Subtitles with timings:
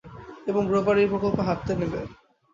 [0.47, 1.99] এবং গ্রোভার এই প্রকল্প হাতে নেবে।